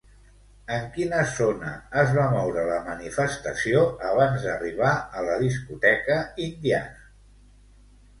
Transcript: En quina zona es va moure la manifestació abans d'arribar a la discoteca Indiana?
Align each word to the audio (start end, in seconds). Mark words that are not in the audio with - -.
En 0.75 0.85
quina 0.93 1.17
zona 1.33 1.73
es 2.03 2.13
va 2.19 2.23
moure 2.31 2.63
la 2.69 2.79
manifestació 2.87 3.83
abans 4.13 4.47
d'arribar 4.47 4.95
a 5.19 5.27
la 5.29 5.35
discoteca 5.45 6.17
Indiana? 6.47 7.07